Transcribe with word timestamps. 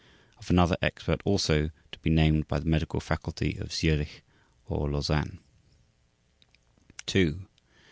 of 0.39 0.49
another 0.49 0.77
expert 0.81 1.21
also 1.25 1.69
to 1.91 1.99
be 1.99 2.09
named 2.09 2.47
by 2.47 2.57
the 2.57 2.65
medical 2.65 2.99
faculty 2.99 3.55
of 3.59 3.69
Zürich 3.69 4.21
or 4.67 4.89
Lausanne. 4.89 5.37
II. 7.13 7.35